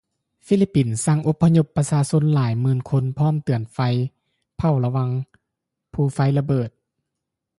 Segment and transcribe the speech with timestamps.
[0.47, 3.77] ຟິລິບປິນ ສັ່ງອົບພະຍົບປະຊາຊົນຫຼາຍໝື່ນຄົນ ພ້ອມເຕືອນໄພ
[4.57, 5.09] ເຝົ້າລະວັງ
[5.93, 6.69] ພູໄຟລະເບີດ